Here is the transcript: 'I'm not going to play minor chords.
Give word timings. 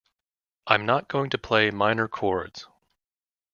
'I'm 0.65 0.87
not 0.87 1.07
going 1.09 1.29
to 1.29 1.37
play 1.37 1.69
minor 1.69 2.07
chords. 2.07 2.65